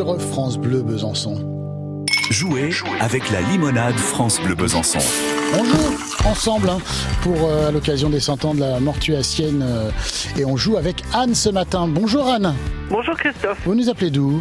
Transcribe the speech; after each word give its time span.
Sur 0.00 0.18
France 0.18 0.56
Bleu 0.56 0.80
Besançon. 0.80 1.36
Jouer 2.30 2.70
avec 3.00 3.30
la 3.30 3.42
limonade 3.42 3.96
France 3.96 4.40
Bleu 4.40 4.54
Besançon. 4.54 4.98
On 5.52 5.62
joue 5.62 6.26
ensemble 6.26 6.70
hein, 6.70 6.78
pour 7.20 7.36
euh, 7.42 7.68
à 7.68 7.70
l'occasion 7.70 8.08
des 8.08 8.18
100 8.18 8.46
ans 8.46 8.54
de 8.54 8.60
la 8.60 8.80
mortuacienne 8.80 9.62
euh, 9.62 9.90
et 10.38 10.46
on 10.46 10.56
joue 10.56 10.78
avec 10.78 11.02
Anne 11.12 11.34
ce 11.34 11.50
matin. 11.50 11.86
Bonjour 11.86 12.26
Anne. 12.28 12.54
Bonjour 12.88 13.14
Christophe, 13.14 13.58
Vous 13.66 13.74
nous 13.74 13.90
appelez 13.90 14.10
d'où? 14.10 14.40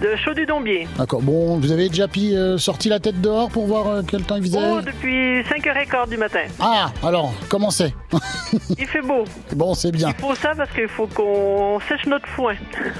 De 0.00 0.16
Chaud 0.16 0.34
du 0.34 0.46
Dombier. 0.46 0.86
D'accord. 0.98 1.22
Bon, 1.22 1.58
vous 1.58 1.72
avez 1.72 1.88
déjà 1.88 2.06
euh, 2.16 2.58
sorti 2.58 2.88
la 2.88 3.00
tête 3.00 3.20
dehors 3.20 3.48
pour 3.50 3.66
voir 3.66 3.86
euh, 3.88 4.02
quel 4.06 4.22
temps 4.22 4.36
il 4.36 4.42
faisait 4.42 4.58
Oh, 4.60 4.80
depuis 4.80 5.40
5h15 5.42 6.08
du 6.08 6.16
matin. 6.16 6.40
Ah, 6.60 6.90
alors, 7.02 7.32
comment 7.48 7.70
c'est? 7.70 7.94
Il 8.78 8.86
fait 8.86 9.02
beau. 9.02 9.24
Bon, 9.54 9.74
c'est 9.74 9.92
bien. 9.92 10.08
Il 10.10 10.20
faut 10.20 10.34
ça 10.34 10.52
parce 10.56 10.70
qu'il 10.72 10.88
faut 10.88 11.06
qu'on 11.06 11.78
sèche 11.88 12.06
notre 12.06 12.28
foin. 12.28 12.54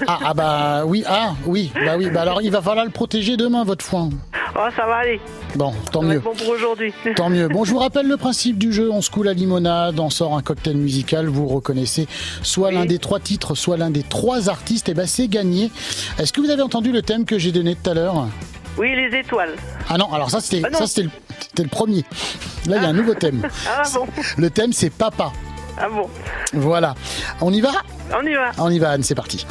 Ah, 0.06 0.18
ah 0.24 0.34
bah 0.34 0.84
oui, 0.86 1.04
ah 1.06 1.34
oui, 1.46 1.72
bah 1.74 1.96
oui, 1.96 2.10
bah 2.10 2.22
alors 2.22 2.42
il 2.42 2.50
va 2.50 2.60
falloir 2.62 2.84
le 2.84 2.90
protéger 2.90 3.36
demain 3.36 3.64
votre 3.64 3.84
foin. 3.84 4.10
Oh, 4.58 4.68
ça 4.74 4.86
va 4.86 4.96
aller. 4.96 5.20
Bon, 5.54 5.72
tant 5.92 6.00
Ça 6.00 6.06
va 6.06 6.12
mieux. 6.14 6.18
être 6.18 6.24
bon 6.24 6.34
pour 6.34 6.48
aujourd'hui. 6.48 6.94
Tant 7.16 7.28
mieux. 7.28 7.48
Bon, 7.48 7.64
je 7.64 7.72
vous 7.72 7.78
rappelle 7.78 8.06
le 8.08 8.16
principe 8.16 8.56
du 8.56 8.72
jeu. 8.72 8.90
On 8.90 9.02
se 9.02 9.10
coule 9.10 9.26
la 9.26 9.34
limonade, 9.34 10.00
on 10.00 10.08
sort 10.08 10.34
un 10.36 10.40
cocktail 10.42 10.76
musical. 10.76 11.26
Vous 11.26 11.46
reconnaissez 11.46 12.06
soit 12.42 12.70
l'un 12.70 12.86
des 12.86 12.98
trois 12.98 13.20
titres, 13.20 13.54
soit 13.54 13.76
l'un 13.76 13.90
des 13.90 14.02
trois 14.02 14.48
artistes. 14.48 14.88
Et 14.88 14.94
ben, 14.94 15.06
c'est 15.06 15.28
gagné. 15.28 15.70
Est-ce 16.18 16.32
que 16.32 16.40
vous 16.40 16.48
avez 16.50 16.62
entendu 16.62 16.90
le 16.90 17.02
thème 17.02 17.26
que 17.26 17.38
j'ai 17.38 17.52
donné 17.52 17.74
tout 17.74 17.90
à 17.90 17.94
l'heure? 17.94 18.28
Oui, 18.78 18.94
les 18.94 19.18
étoiles. 19.18 19.56
Ah 19.88 19.98
non, 19.98 20.10
alors 20.12 20.30
ça 20.30 20.40
c'était 20.40 20.66
Ah 20.70 20.76
ça 20.76 20.86
c'était 20.86 21.02
le, 21.04 21.10
c'était 21.40 21.62
le 21.62 21.68
premier. 21.68 22.04
Là, 22.66 22.76
il 22.78 22.82
y 22.82 22.86
a 22.86 22.88
un 22.88 22.92
nouveau 22.92 23.14
thème. 23.14 23.42
Ah 23.68 23.82
bon 23.94 24.06
Le 24.38 24.50
thème 24.50 24.72
c'est 24.72 24.90
papa. 24.90 25.32
Ah 25.78 25.88
bon 25.90 26.08
Voilà. 26.54 26.94
On 27.40 27.52
y 27.52 27.60
va? 27.60 27.72
On 28.18 28.22
y 28.26 28.34
va. 28.34 28.52
On 28.58 28.70
y 28.70 28.78
va, 28.78 28.90
Anne. 28.92 29.02
C'est 29.02 29.14
parti. 29.14 29.46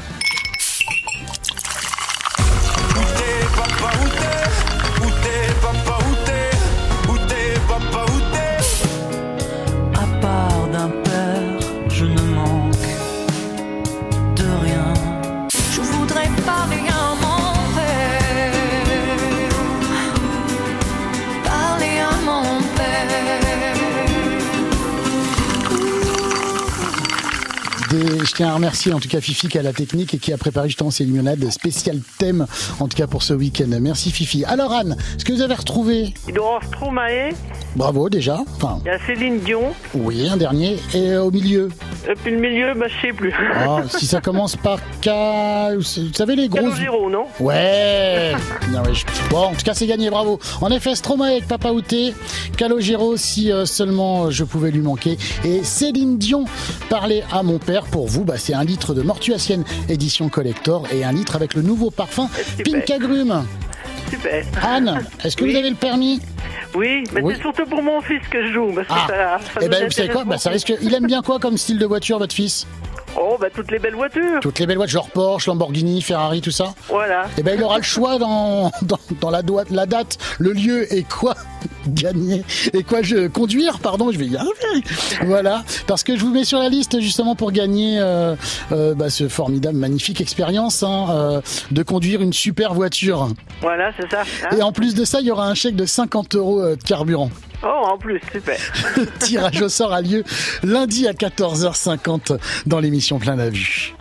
Je 28.25 28.31
tiens 28.33 28.49
à 28.49 28.53
remercier 28.55 28.91
en 28.91 28.99
tout 28.99 29.07
cas 29.07 29.21
Fifi 29.21 29.47
qui 29.47 29.57
a 29.57 29.61
la 29.61 29.73
technique 29.73 30.13
et 30.13 30.17
qui 30.17 30.33
a 30.33 30.37
préparé 30.37 30.67
justement 30.67 30.89
ces 30.91 31.03
limonades 31.05 31.49
spécial 31.51 31.99
thème 32.17 32.47
en 32.79 32.87
tout 32.87 32.97
cas 32.97 33.07
pour 33.07 33.23
ce 33.23 33.33
week-end. 33.33 33.67
Merci 33.79 34.11
Fifi. 34.11 34.43
Alors 34.45 34.71
Anne, 34.73 34.97
est-ce 35.15 35.25
que 35.25 35.33
vous 35.33 35.41
avez 35.41 35.53
retrouvé? 35.53 36.13
Il 36.27 36.33
doit 36.33 36.43
y 36.43 36.47
avoir 36.47 36.63
Stromae, 36.63 37.29
Bravo 37.75 38.09
déjà. 38.09 38.39
Enfin, 38.55 38.79
il 38.85 38.87
y 38.87 38.91
a 38.91 38.99
Céline 39.05 39.39
Dion, 39.39 39.73
oui, 39.93 40.27
un 40.29 40.37
dernier. 40.37 40.77
Et 40.93 41.11
euh, 41.11 41.23
au 41.23 41.31
milieu? 41.31 41.69
Et 42.09 42.13
puis 42.15 42.31
le 42.31 42.39
milieu, 42.39 42.73
bah, 42.73 42.85
je 42.87 43.07
sais 43.07 43.13
plus. 43.13 43.33
Ah, 43.53 43.81
si 43.89 44.05
ça 44.07 44.21
commence 44.21 44.55
par 44.55 44.79
K, 45.01 45.09
vous 45.75 45.83
savez 45.83 46.35
les 46.35 46.47
grosses. 46.47 46.75
Calogero, 46.75 47.09
non? 47.09 47.25
Ouais. 47.39 48.33
Non, 48.71 48.81
ouais, 48.83 48.93
Bon, 49.29 49.39
en 49.39 49.53
tout 49.53 49.63
cas, 49.63 49.73
c'est 49.73 49.87
gagné, 49.87 50.09
bravo. 50.09 50.39
En 50.61 50.71
effet, 50.71 50.95
Stromae 50.95 51.31
avec 51.31 51.47
Papa 51.47 51.71
Outé, 51.71 52.13
Calogero, 52.57 53.17
si 53.17 53.51
euh, 53.51 53.65
seulement 53.65 54.31
je 54.31 54.45
pouvais 54.45 54.71
lui 54.71 54.81
manquer, 54.81 55.17
et 55.43 55.63
Céline 55.63 56.17
Dion, 56.17 56.45
parler 56.89 57.23
à 57.31 57.43
mon 57.43 57.59
père. 57.59 57.83
Pour 57.85 58.07
vous, 58.07 58.14
bah, 58.23 58.35
c'est 58.37 58.53
un 58.53 58.63
litre 58.63 58.93
de 58.93 59.01
Mortuacienne 59.01 59.63
édition 59.89 60.29
collector 60.29 60.87
et 60.93 61.03
un 61.03 61.11
litre 61.11 61.35
avec 61.35 61.53
le 61.53 61.61
nouveau 61.61 61.91
parfum 61.91 62.29
Super. 62.57 62.63
Pink 62.63 62.89
Agrumes. 62.91 63.45
Super. 64.09 64.45
Anne, 64.63 65.01
est-ce 65.23 65.35
que 65.35 65.43
Oui. 65.43 65.51
vous 65.51 65.57
avez 65.57 65.69
le 65.69 65.75
permis? 65.75 66.21
Oui, 66.75 67.03
mais 67.13 67.21
Oui. 67.21 67.33
c'est 67.35 67.41
surtout 67.41 67.65
pour 67.65 67.81
mon 67.81 68.01
fils 68.01 68.21
que 68.29 68.45
je 68.47 68.53
joue. 68.53 68.71
Parce 68.73 68.87
que 68.87 68.93
Ah. 69.13 69.39
ça, 69.41 69.53
ça 69.53 69.59
Eh 69.65 69.69
ben, 69.69 69.85
vous 69.85 69.91
savez 69.91 70.09
quoi? 70.09 70.23
Bah, 70.25 70.37
ça 70.37 70.49
risque. 70.49 70.73
Il 70.81 70.93
aime 70.93 71.07
bien 71.07 71.21
quoi 71.21 71.39
comme 71.39 71.57
style 71.57 71.79
de 71.79 71.85
voiture, 71.85 72.19
votre 72.19 72.35
fils? 72.35 72.67
Oh, 73.17 73.37
bah 73.39 73.47
toutes 73.53 73.71
les 73.71 73.79
belles 73.79 73.95
voitures. 73.95 74.39
Toutes 74.41 74.59
les 74.59 74.65
belles 74.65 74.77
voitures, 74.77 75.01
genre 75.03 75.09
Porsche, 75.09 75.47
Lamborghini, 75.47 76.01
Ferrari, 76.01 76.41
tout 76.41 76.51
ça 76.51 76.73
Voilà. 76.89 77.27
Eh 77.37 77.43
ben, 77.43 77.55
il 77.57 77.63
aura 77.63 77.77
le 77.77 77.83
choix 77.83 78.17
dans, 78.19 78.71
dans, 78.81 78.99
dans 79.21 79.29
la, 79.29 79.41
doi- 79.41 79.63
la 79.71 79.85
date, 79.85 80.17
le 80.37 80.51
lieu 80.51 80.93
et 80.93 81.03
quoi 81.03 81.35
gagner 81.87 82.43
et 82.73 82.83
quoi 82.83 83.01
je 83.01 83.27
conduire, 83.27 83.79
pardon, 83.79 84.11
je 84.11 84.17
vais 84.19 84.25
y 84.25 84.35
arriver. 84.35 84.83
Voilà, 85.23 85.63
parce 85.87 86.03
que 86.03 86.15
je 86.17 86.21
vous 86.21 86.31
mets 86.31 86.43
sur 86.43 86.59
la 86.59 86.67
liste 86.69 86.99
justement 86.99 87.35
pour 87.35 87.51
gagner 87.51 87.99
euh, 87.99 88.35
euh, 88.71 88.93
bah, 88.95 89.09
ce 89.09 89.27
formidable, 89.29 89.77
magnifique 89.77 90.19
expérience 90.21 90.83
hein, 90.83 91.07
euh, 91.11 91.41
de 91.71 91.83
conduire 91.83 92.21
une 92.21 92.33
super 92.33 92.73
voiture. 92.73 93.29
Voilà, 93.61 93.91
c'est 93.99 94.09
ça. 94.11 94.21
hein. 94.51 94.57
Et 94.57 94.61
en 94.61 94.71
plus 94.71 94.93
de 94.95 95.05
ça, 95.05 95.21
il 95.21 95.27
y 95.27 95.31
aura 95.31 95.47
un 95.47 95.53
chèque 95.53 95.75
de 95.75 95.85
50 95.85 96.35
euros 96.35 96.61
de 96.61 96.75
carburant. 96.75 97.29
Oh, 97.65 97.87
en 97.91 97.97
plus, 97.97 98.21
super. 98.31 98.57
Le 98.97 99.07
tirage 99.19 99.61
au 99.61 99.69
sort 99.69 99.91
a 99.91 100.01
lieu 100.01 100.23
lundi 100.63 101.07
à 101.07 101.13
14h50 101.13 102.37
dans 102.67 102.79
l'émission 102.79 103.17
Plein 103.17 103.35
la 103.35 103.49
vue. 103.49 103.95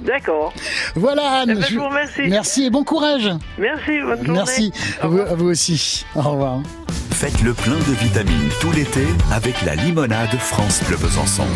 D'accord. 0.00 0.52
Voilà 0.96 1.40
Anne. 1.40 1.50
Eh 1.52 1.54
ben, 1.54 1.66
je 1.70 1.78
vous 1.78 1.88
remercie. 1.88 2.22
Merci 2.28 2.64
et 2.64 2.70
bon 2.70 2.82
courage. 2.84 3.30
Merci, 3.58 4.00
bonne 4.00 4.24
journée. 4.24 4.32
Merci 4.32 4.72
à 5.00 5.06
vous, 5.06 5.18
revoir. 5.18 5.32
à 5.32 5.34
vous 5.36 5.48
aussi. 5.48 6.04
Au 6.16 6.22
revoir. 6.22 6.60
Faites 7.12 7.40
le 7.42 7.54
plein 7.54 7.76
de 7.76 7.92
vitamines 8.02 8.50
tout 8.60 8.72
l'été 8.72 9.06
avec 9.32 9.62
la 9.62 9.76
limonade 9.76 10.36
France 10.38 10.82
Bleu 10.88 10.96
Besançon. 10.96 11.46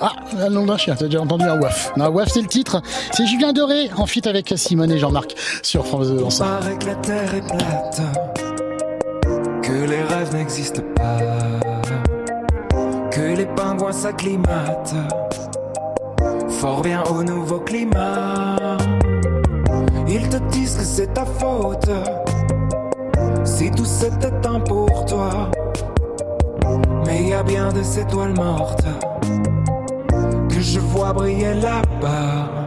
Ah, 0.00 0.12
le 0.38 0.48
nom 0.48 0.64
d'un 0.64 0.78
chien, 0.78 0.94
t'as 0.94 1.06
déjà 1.06 1.20
entendu 1.20 1.44
un 1.44 1.60
waf. 1.60 1.92
Non, 1.96 2.08
waf, 2.08 2.28
c'est 2.28 2.40
le 2.40 2.46
titre. 2.46 2.80
C'est 3.12 3.26
Julien 3.26 3.52
Doré, 3.52 3.90
en 3.96 4.06
feat 4.06 4.26
avec 4.26 4.54
Simone 4.56 4.90
et 4.92 4.98
Jean-Marc 4.98 5.34
sur 5.62 5.86
France 5.86 6.08
2 6.08 6.22
ensemble. 6.22 6.50
paraît 6.60 6.78
que 6.78 6.86
la 6.86 6.94
terre 6.94 7.34
est 7.34 7.46
plate, 7.46 8.00
que 9.70 9.84
les 9.88 10.02
rêves 10.02 10.34
n'existent 10.34 10.82
pas, 10.96 11.18
que 13.12 13.36
les 13.36 13.46
pingouins 13.46 13.92
s'acclimatent 13.92 14.96
fort 16.48 16.82
bien 16.82 17.02
au 17.04 17.22
nouveau 17.22 17.60
climat. 17.60 18.56
Ils 20.08 20.28
te 20.28 20.38
disent 20.50 20.76
que 20.76 20.82
c'est 20.84 21.14
ta 21.14 21.24
faute, 21.24 21.90
si 23.44 23.70
tout 23.70 23.84
c'était 23.84 24.46
un 24.46 24.58
pour 24.58 25.04
toi. 25.06 25.50
Mais 27.06 27.28
y 27.28 27.32
a 27.32 27.44
bien 27.44 27.72
des 27.72 28.00
étoiles 28.00 28.34
mortes 28.34 28.84
que 30.48 30.60
je 30.60 30.80
vois 30.80 31.12
briller 31.12 31.54
là-bas. 31.54 32.60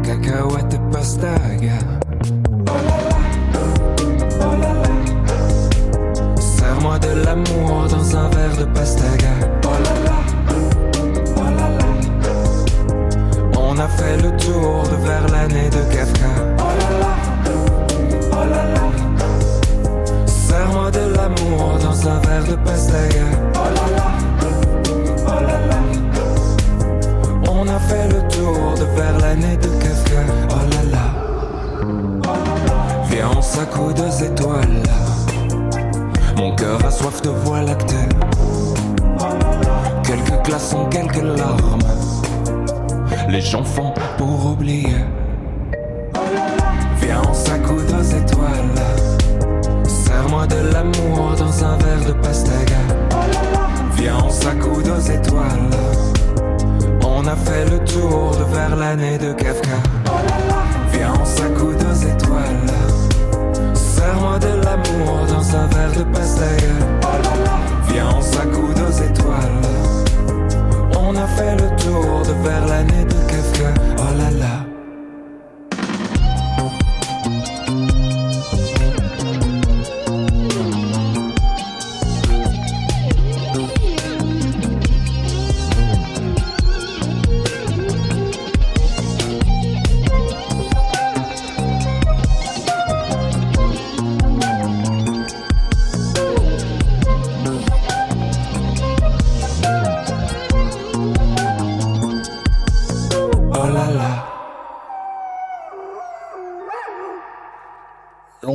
cacahuète 0.02 0.74
et 0.74 0.80
pastaga. 0.92 1.78
Oh 2.66 2.72
là 2.86 2.96
là, 3.08 3.16
oh 4.40 4.54
là 4.60 4.72
là. 4.72 4.90
Serre-moi 6.40 6.98
de 6.98 7.24
l'amour 7.24 7.86
dans 7.90 8.16
un 8.16 8.28
verre 8.30 8.56
de 8.58 8.64
pastaga. 8.64 9.34
Oh 9.64 9.68
là 9.84 9.94
là, 10.04 10.18
oh 11.36 11.40
là 11.40 11.68
là. 11.78 11.86
On 13.58 13.78
a 13.78 13.88
fait 13.88 14.16
le 14.18 14.30
tour 14.36 14.82
de 14.84 14.96
vers 15.06 15.28
l'année 15.28 15.70
de 15.70 15.82
Kafka. 15.94 16.32
Oh 16.58 16.62
là 16.78 16.90
là, 17.00 17.14
oh 18.32 18.44
là 18.50 18.64
là. 18.74 18.84
Serre-moi 20.26 20.90
de 20.90 21.14
l'amour 21.16 21.78
dans 21.82 22.08
un 22.08 22.18
verre 22.20 22.44
de 22.48 22.56
pastaga. 22.56 23.51
Vers 28.96 29.18
l'année 29.18 29.56
de 29.56 29.68
Kafka. 29.82 30.22
Oh 30.50 30.54
là 30.70 30.82
là. 30.90 31.06
Viens, 33.10 33.30
on 33.36 33.42
s'accoude 33.42 33.98
aux 34.00 34.24
étoiles. 34.24 34.82
Mon 36.36 36.54
cœur 36.56 36.84
a 36.84 36.90
soif 36.90 37.22
de 37.22 37.30
voie 37.30 37.62
lactée. 37.62 38.08
Quelques 40.04 40.44
glaçons, 40.44 40.86
quelques 40.90 41.22
larmes. 41.22 41.80
Les 43.28 43.40
gens 43.40 43.64
font 43.64 43.94
pour 44.18 44.52
oublier. 44.52 44.96
Viens, 47.00 47.22
on 47.28 47.34
s'accoude 47.34 47.90
aux 47.98 48.02
étoiles. 48.02 48.74
Serre-moi 49.86 50.46
de 50.46 50.72
l'amour 50.72 51.34
dans 51.38 51.64
un 51.64 51.76
verre 51.78 52.04
de 52.06 52.12
pastaga. 52.12 52.82
Viens, 53.96 54.18
on 54.24 54.30
s'accoude 54.30 54.88
aux 54.88 55.00
étoiles. 55.00 55.70
On 57.24 57.28
a 57.28 57.36
fait 57.36 57.64
le 57.70 57.78
tour 57.84 58.36
de 58.36 58.42
vers 58.52 58.74
l'année 58.74 59.16
de 59.16 59.32
Kafka. 59.32 59.78
Viens, 60.92 61.12
on 61.20 61.24
s'accoude 61.24 61.80
aux 61.80 61.94
étoiles. 61.94 62.66
Serre-moi 63.74 64.40
de 64.40 64.60
l'amour 64.64 65.26
dans 65.28 65.56
un 65.56 65.66
verre 65.68 65.92
de 65.96 66.02
pastaga. 66.02 66.74
Viens, 67.88 68.08
on 68.16 68.20
s'accoude 68.20 68.76
aux 68.88 68.90
étoiles. 68.90 69.62
On 70.98 71.14
a 71.14 71.26
fait 71.28 71.54
le 71.54 71.68
tour 71.76 72.22
de 72.26 72.32
vers 72.42 72.66
l'année 72.66 73.04
de 73.04 73.11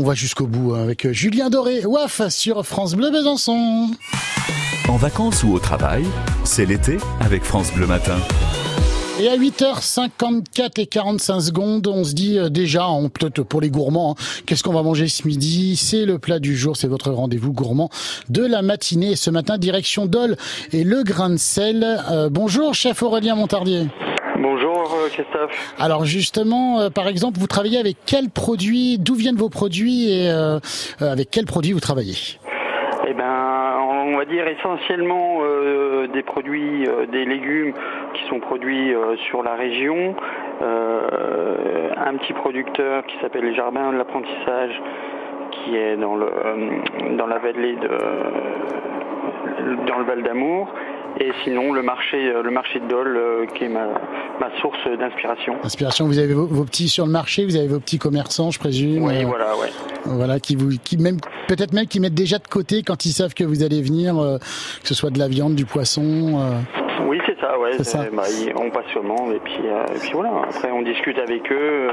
va 0.08 0.14
jusqu'au 0.14 0.48
bout 0.48 0.74
hein, 0.74 0.84
avec 0.84 1.12
Julien 1.12 1.50
Doré, 1.50 1.86
WAF 1.86 2.30
sur 2.30 2.66
France 2.66 2.96
Bleu 2.96 3.12
Besançon. 3.12 3.90
En 4.88 4.96
vacances 4.96 5.44
ou 5.44 5.52
au 5.52 5.60
travail, 5.60 6.06
c'est 6.46 6.66
l'été 6.66 6.98
avec 7.20 7.44
France 7.44 7.74
Bleu 7.74 7.88
Matin. 7.88 8.16
Et 9.20 9.28
à 9.28 9.36
8h54 9.36 10.80
et 10.80 10.86
45 10.86 11.42
secondes, 11.42 11.88
on 11.88 12.06
se 12.06 12.14
dit 12.14 12.40
euh, 12.40 12.48
déjà, 12.48 12.88
on 12.88 13.10
peut-être 13.10 13.44
pour 13.44 13.60
les 13.60 13.70
gourmands, 13.70 14.16
hein, 14.18 14.42
qu'est-ce 14.46 14.64
qu'on 14.64 14.72
va 14.72 14.82
manger 14.82 15.10
ce 15.10 15.28
midi? 15.28 15.76
C'est 15.76 16.06
le 16.06 16.20
plat 16.20 16.40
du 16.40 16.56
jour, 16.56 16.78
c'est 16.78 16.88
votre 16.88 17.12
rendez-vous 17.12 17.52
gourmand 17.52 17.90
de 18.30 18.46
la 18.46 18.62
matinée. 18.62 19.18
Ce 19.18 19.30
matin, 19.30 19.58
direction 19.58 20.06
Dole 20.06 20.38
et 20.72 20.86
le 20.86 21.04
grain 21.04 21.32
de 21.32 21.38
sel. 21.38 21.86
Euh, 22.10 22.30
bonjour, 22.32 22.74
chef 22.74 23.04
Aurélien 23.04 23.36
Montardier. 23.36 23.88
Bonjour 24.88 25.04
euh, 25.04 25.10
Christophe. 25.10 25.76
Alors 25.80 26.06
justement, 26.06 26.80
euh, 26.80 26.90
par 26.90 27.08
exemple, 27.08 27.38
vous 27.40 27.48
travaillez 27.48 27.80
avec 27.80 27.98
quels 28.06 28.30
produits 28.30 28.98
D'où 29.00 29.16
viennent 29.16 29.36
vos 29.36 29.50
produits 29.50 30.12
et 30.12 30.30
euh, 30.30 30.60
avec 31.02 31.30
quels 31.30 31.46
produits 31.46 31.74
vous 31.74 31.80
travaillez? 31.80 32.16
Eh 33.08 33.14
ben, 33.14 33.80
on 33.80 34.18
va 34.18 34.26
dire 34.26 34.48
essentiellement 34.48 35.40
euh, 35.42 36.08
des 36.08 36.24
produits, 36.24 36.88
des 37.12 37.26
légumes 37.26 37.74
qui 38.14 38.30
sont 38.30 38.40
produits 38.40 38.94
sur 39.30 39.44
la 39.44 39.56
région. 39.56 40.16
Un 40.62 42.18
petit 42.18 42.34
producteur 42.34 43.06
qui 43.06 43.16
s'appelle 43.22 43.44
les 43.46 43.56
Jardins 43.56 43.92
de 43.92 43.98
l'apprentissage, 43.98 44.82
qui 45.52 45.76
est 45.76 45.98
dans 45.98 46.16
le 46.16 46.30
dans 47.18 47.28
la 47.28 47.38
vallée 47.40 47.76
de 47.76 47.90
dans 49.88 50.00
le 50.00 50.06
Val 50.06 50.24
d'Amour. 50.24 50.68
Et 51.20 51.32
sinon 51.44 51.74
le 51.74 51.82
marché 51.82 52.18
euh, 52.30 52.44
le 52.44 52.52
marché 52.52 52.80
de 52.80 52.88
Dole 52.88 53.18
euh, 53.18 53.46
qui 53.56 53.64
est 53.66 53.70
ma, 53.70 53.88
ma 54.40 54.50
source 54.62 54.78
d'inspiration. 55.00 55.56
Inspiration, 55.64 56.06
vous 56.06 56.20
avez 56.20 56.34
vos, 56.34 56.46
vos 56.46 56.64
petits 56.64 56.88
sur 56.90 57.06
le 57.06 57.12
marché, 57.12 57.44
vous 57.46 57.56
avez 57.56 57.68
vos 57.68 57.80
petits 57.80 57.98
commerçants, 57.98 58.52
je 58.52 58.60
présume. 58.60 59.04
Oui, 59.04 59.24
euh, 59.24 59.26
voilà, 59.26 59.56
ouais. 59.58 59.70
Voilà, 60.06 60.40
qui 60.40 60.56
vous, 60.56 60.70
qui 60.84 60.98
même, 60.98 61.18
peut-être 61.48 61.74
même 61.74 61.88
qui 61.88 62.00
mettent 62.00 62.14
déjà 62.14 62.38
de 62.38 62.48
côté 62.48 62.84
quand 62.84 63.06
ils 63.06 63.12
savent 63.12 63.34
que 63.34 63.44
vous 63.44 63.64
allez 63.64 63.82
venir, 63.82 64.18
euh, 64.18 64.38
que 64.38 64.88
ce 64.88 64.94
soit 64.94 65.10
de 65.10 65.20
la 65.20 65.28
viande, 65.28 65.56
du 65.56 65.66
poisson. 65.66 66.02
euh. 66.40 66.60
Oui, 67.08 67.20
c'est 67.26 67.40
ça, 67.40 67.58
ouais. 67.60 67.72
Ça. 67.84 68.06
Bah, 68.14 68.24
ils- 68.30 68.54
on 68.56 68.70
passe 68.70 68.86
commande 68.94 69.32
et 69.34 69.40
puis, 69.40 69.60
euh, 69.66 69.86
et 69.96 70.00
puis 70.00 70.12
voilà. 70.14 70.32
Après, 70.50 70.72
on 70.72 70.82
discute 70.82 71.18
avec 71.20 71.52
eux. 71.52 71.90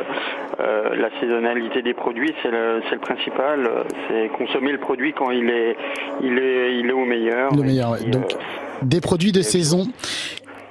Euh, 0.60 0.94
la 0.96 1.08
saisonnalité 1.20 1.82
des 1.82 1.94
produits, 1.94 2.32
c'est 2.42 2.50
le, 2.50 2.80
c'est 2.88 2.94
le 2.96 3.00
principal. 3.00 3.70
C'est 4.08 4.28
consommer 4.36 4.72
le 4.72 4.78
produit 4.78 5.12
quand 5.12 5.30
il 5.30 5.48
est, 5.50 5.76
il 6.22 6.38
est, 6.38 6.78
il 6.78 6.86
est 6.88 6.92
au 6.92 7.04
meilleur. 7.04 7.54
Le 7.54 7.62
meilleur, 7.62 7.90
ouais. 7.92 7.98
puis, 8.02 8.10
Donc, 8.10 8.32
euh, 8.32 8.36
des 8.84 9.00
produits 9.00 9.32
de 9.32 9.42
saison. 9.42 9.86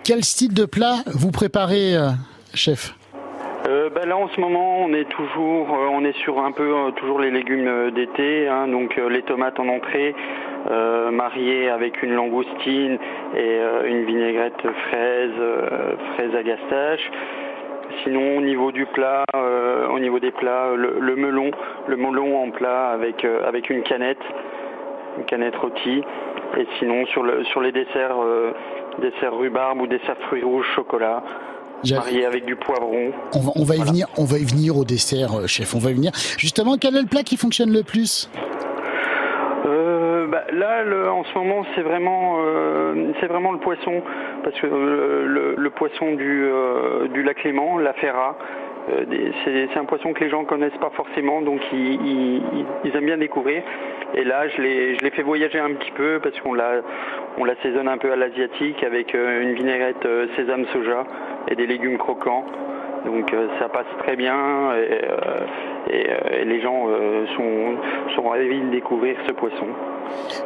Quel 0.04 0.24
style 0.24 0.54
de 0.54 0.66
plat 0.66 0.98
vous 1.08 1.32
préparez, 1.32 1.96
euh, 1.96 2.10
chef? 2.54 2.96
Euh, 3.66 3.90
ben 3.90 4.10
là 4.10 4.18
en 4.18 4.28
ce 4.28 4.42
moment 4.42 4.80
on 4.80 4.94
est 4.94 5.08
toujours 5.10 5.70
euh, 5.70 5.88
on 5.90 6.04
est 6.04 6.18
sur 6.18 6.38
un 6.44 6.52
peu 6.52 6.70
euh, 6.70 6.92
toujours 6.92 7.22
les 7.22 7.32
légumes 7.32 7.92
d'été 7.92 8.50
hein, 8.50 8.68
donc 8.68 8.98
les 8.98 9.22
tomates 9.22 9.58
en 9.58 9.70
entrée 9.70 10.14
mariées 11.12 11.70
avec 11.70 12.04
une 12.04 12.14
langoustine 12.14 12.98
et 13.36 13.60
une 13.86 14.06
vinaigrette 14.06 14.62
fraise 14.88 15.32
fraise 16.14 16.36
à 16.36 16.42
gastache. 16.42 17.12
Sinon 18.04 18.38
au 18.38 18.42
niveau 18.42 18.72
du 18.72 18.86
plat 18.86 19.26
au 19.34 20.00
niveau 20.00 20.20
des 20.20 20.32
plats 20.32 20.70
le, 20.74 21.00
le 21.02 21.16
melon 21.18 21.52
le 21.88 21.98
melon 21.98 22.42
en 22.42 22.50
plat 22.52 22.92
avec 22.92 23.26
avec 23.26 23.70
une 23.70 23.84
canette 23.84 24.24
une 25.18 25.26
canette 25.26 25.56
rôtie 25.56 26.02
et 26.58 26.68
sinon 26.80 27.06
sur 27.08 27.24
le 27.24 27.44
sur 27.46 27.62
les 27.62 27.72
desserts 27.72 28.16
euh, 28.22 28.52
desserts 29.02 29.36
rhubarbe 29.36 29.82
ou 29.82 29.88
desserts 29.88 30.18
fruits 30.28 30.44
rouges 30.44 30.68
chocolat 30.76 31.24
mariés 31.92 32.26
avec 32.26 32.46
du 32.46 32.56
poivron 32.56 33.12
on 33.36 33.40
va, 33.40 33.52
on 33.56 33.64
va 33.66 33.74
y 33.76 33.78
Voilà. 33.78 33.92
venir, 33.92 34.08
on 34.18 34.24
va 34.26 34.38
y 34.38 34.46
venir 34.46 34.78
au 34.78 34.86
dessert, 34.86 35.34
euh, 35.38 35.48
chef. 35.48 35.76
On 35.76 35.80
va 35.80 35.92
y 35.92 35.94
venir. 35.94 36.12
Justement, 36.38 36.78
quel 36.80 36.96
est 36.96 37.02
le 37.02 37.08
plat 37.08 37.24
qui 37.24 37.36
fonctionne 37.36 37.74
le 37.74 37.84
plus? 37.84 38.30
Euh, 39.66 40.28
bah, 40.28 40.44
là, 40.54 40.84
le- 40.84 41.10
en 41.10 41.24
ce 41.26 41.34
moment, 41.38 41.66
c'est 41.76 41.82
vraiment, 41.82 42.38
euh, 42.40 43.12
c'est 43.20 43.28
vraiment 43.28 43.52
le 43.52 43.60
poisson, 43.60 44.02
parce 44.44 44.58
que 44.60 44.68
euh, 44.68 45.26
le, 45.26 45.56
le 45.58 45.70
poisson 45.72 46.14
du, 46.14 46.50
du 47.14 47.24
lac 47.24 47.44
Léman, 47.44 47.78
la 47.80 47.94
ferra, 47.94 48.38
c'est 49.46 49.68
c'est 49.74 49.80
un 49.80 49.86
poisson 49.86 50.14
que 50.14 50.24
les 50.24 50.30
gens 50.30 50.44
connaissent 50.46 50.78
pas 50.80 50.92
forcément, 50.92 51.42
donc 51.42 51.62
ils, 51.72 51.94
ils- 52.84 52.96
aiment 52.96 53.06
bien 53.06 53.18
découvrir. 53.18 53.64
Et 54.16 54.24
là, 54.24 54.48
je 54.50 54.62
l'ai, 54.62 55.10
fait 55.12 55.24
voyager 55.24 55.60
un 55.60 55.74
petit 55.74 55.92
peu 55.92 56.20
parce 56.22 56.40
qu'on 56.42 56.54
la, 56.54 56.82
on 57.38 57.46
l'assaisonne 57.46 57.88
un 57.88 57.98
peu 57.98 58.12
à 58.12 58.16
l'asiatique 58.16 58.84
avec 58.84 59.16
euh, 59.16 59.42
une 59.42 59.54
vinaigrette 59.54 60.06
euh, 60.06 60.28
sésame 60.36 60.66
soja 60.68 61.06
et 61.50 61.56
des 61.56 61.66
légumes 61.66 61.98
croquants. 61.98 62.46
Donc 63.06 63.34
euh, 63.34 63.48
ça 63.60 63.68
passe 63.70 63.86
très 64.04 64.16
bien 64.16 64.72
et, 64.76 65.02
euh, 65.04 65.46
et, 65.90 66.10
euh, 66.10 66.42
et 66.42 66.46
les 66.46 66.62
gens 66.62 66.86
euh, 66.88 67.26
sont, 67.36 67.76
sont 68.16 68.30
ravis 68.30 68.62
de 68.62 68.70
découvrir 68.72 69.16
ce 69.28 69.34
poisson. 69.34 69.68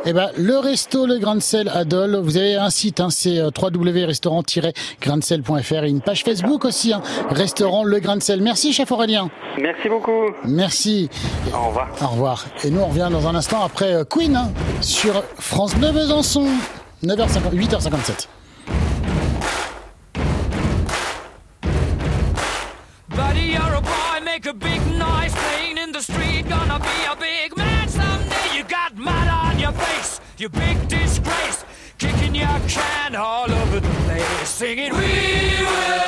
Eh 0.06 0.14
ben, 0.14 0.30
le 0.38 0.58
resto 0.58 1.06
Le 1.06 1.20
Grain 1.20 1.36
de 1.36 1.42
Sel 1.42 1.70
à 1.74 1.84
Dole. 1.84 2.16
Vous 2.16 2.38
avez 2.38 2.56
un 2.56 2.70
site, 2.70 3.00
hein, 3.00 3.10
c'est 3.10 3.40
www.restaurant-grainsel.fr 3.42 5.84
et 5.84 5.90
une 5.90 6.02
page 6.02 6.24
Facebook 6.24 6.66
aussi, 6.66 6.94
hein, 6.94 7.02
restaurant 7.30 7.84
Le 7.84 8.00
Grain 8.00 8.18
de 8.18 8.22
Sel. 8.22 8.42
Merci, 8.42 8.74
chef 8.74 8.92
Aurélien. 8.92 9.30
Merci 9.60 9.90
beaucoup. 9.90 10.32
Merci. 10.46 11.10
Au 11.54 11.68
revoir. 11.68 11.90
Au 12.02 12.08
revoir. 12.08 12.46
Et 12.64 12.72
nous, 12.72 12.82
on 12.82 12.88
revient 12.88 13.10
dans 13.12 13.28
un 13.28 13.36
instant 13.36 13.64
après 13.64 13.94
Queen 14.10 14.36
hein, 14.36 14.50
sur 14.82 15.24
France 15.36 15.76
Bleu 15.76 15.92
Besançon. 15.92 16.48
9h50, 17.04 17.54
8h57. 17.54 18.28
You 30.40 30.50
big 30.50 30.88
disgrace. 30.88 31.66
Kicking 31.98 32.36
your 32.36 32.60
can 32.68 33.16
all 33.16 33.52
over 33.52 33.80
the 33.80 33.90
place, 34.06 34.50
singing, 34.50 34.94
We 34.94 35.00
will 35.00 36.07